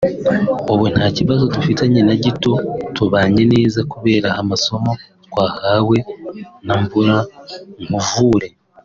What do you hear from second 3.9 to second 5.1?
kubera amasomo